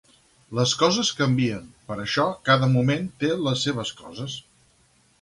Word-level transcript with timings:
Les 0.59 0.71
coses 0.83 1.11
canvien, 1.19 1.69
per 1.91 1.99
això 2.05 2.27
cada 2.51 2.73
moment 2.75 3.09
té 3.25 3.33
les 3.49 3.67
seves 3.71 3.97
coses. 4.05 4.43